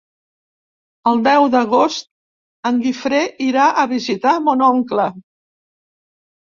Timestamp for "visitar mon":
3.95-4.69